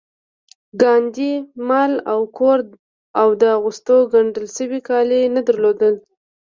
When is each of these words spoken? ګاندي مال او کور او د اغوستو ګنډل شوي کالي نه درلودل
ګاندي 0.81 1.33
مال 1.67 1.93
او 2.11 2.21
کور 2.37 2.59
او 3.21 3.29
د 3.41 3.43
اغوستو 3.57 3.95
ګنډل 4.13 4.45
شوي 4.57 4.79
کالي 4.89 5.21
نه 5.35 5.41
درلودل 5.47 5.93